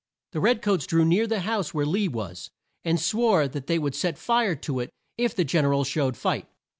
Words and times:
The 0.31 0.39
red 0.39 0.63
coats 0.63 0.87
drew 0.87 1.05
near 1.05 1.27
the 1.27 1.41
house 1.41 1.75
where 1.75 1.85
Lee 1.85 2.07
was, 2.07 2.49
and 2.83 2.99
swore 2.99 3.47
that 3.47 3.67
they 3.67 3.77
would 3.77 3.93
set 3.93 4.17
fire 4.17 4.55
to 4.55 4.79
it 4.79 4.89
if 5.15 5.35
the 5.35 5.45
Gen 5.45 5.63
er 5.65 5.73
al 5.75 5.83
showed 5.83 6.17
fight. 6.17 6.47